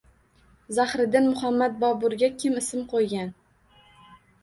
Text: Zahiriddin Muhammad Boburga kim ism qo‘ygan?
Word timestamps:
Zahiriddin 0.77 1.27
Muhammad 1.35 1.77
Boburga 1.85 2.33
kim 2.47 2.59
ism 2.65 2.85
qo‘ygan? 2.97 3.33